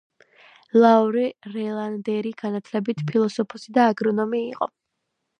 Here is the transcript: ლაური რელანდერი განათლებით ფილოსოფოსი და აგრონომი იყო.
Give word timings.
ლაური 0.83 1.25
რელანდერი 1.57 2.31
განათლებით 2.39 3.03
ფილოსოფოსი 3.11 3.75
და 3.77 3.85
აგრონომი 3.91 4.41
იყო. 4.47 4.69